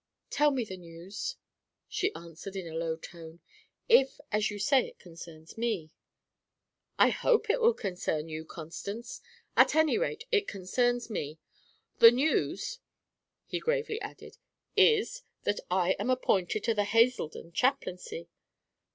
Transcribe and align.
"Tell 0.31 0.49
me 0.49 0.65
the 0.65 0.77
news," 0.77 1.35
she 1.87 2.11
answered 2.15 2.55
in 2.55 2.65
a 2.65 2.73
low 2.75 2.95
tone, 2.95 3.39
"if, 3.87 4.19
as 4.31 4.49
you 4.49 4.57
say, 4.57 4.87
it 4.87 4.97
concerns 4.97 5.59
me." 5.59 5.91
"I 6.97 7.09
hope 7.11 7.51
it 7.51 7.61
will 7.61 7.75
concern 7.75 8.27
you, 8.27 8.43
Constance. 8.43 9.21
At 9.55 9.75
any 9.75 9.99
rate, 9.99 10.23
it 10.31 10.47
concerns 10.47 11.11
me. 11.11 11.37
The 11.99 12.09
news," 12.09 12.79
he 13.45 13.59
gravely 13.59 14.01
added, 14.01 14.39
"is, 14.75 15.21
that 15.43 15.59
I 15.69 15.91
am 15.99 16.09
appointed 16.09 16.63
to 16.63 16.73
the 16.73 16.85
Hazeldon 16.85 17.51
chaplaincy." 17.53 18.27